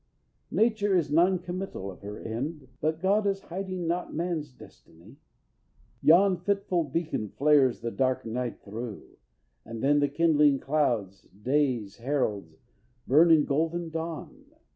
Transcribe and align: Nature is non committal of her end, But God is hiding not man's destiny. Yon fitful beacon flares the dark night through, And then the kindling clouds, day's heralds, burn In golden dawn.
Nature 0.49 0.95
is 0.97 1.11
non 1.11 1.37
committal 1.37 1.91
of 1.91 2.01
her 2.01 2.17
end, 2.17 2.67
But 2.81 3.01
God 3.03 3.27
is 3.27 3.41
hiding 3.41 3.85
not 3.85 4.11
man's 4.15 4.51
destiny. 4.51 5.17
Yon 6.01 6.37
fitful 6.37 6.85
beacon 6.85 7.29
flares 7.29 7.81
the 7.81 7.91
dark 7.91 8.25
night 8.25 8.59
through, 8.63 9.17
And 9.63 9.83
then 9.83 9.99
the 9.99 10.09
kindling 10.09 10.57
clouds, 10.57 11.27
day's 11.39 11.97
heralds, 11.97 12.57
burn 13.07 13.29
In 13.29 13.45
golden 13.45 13.91
dawn. 13.91 14.45